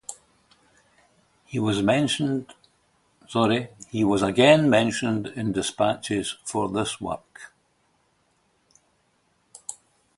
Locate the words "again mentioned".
4.23-5.27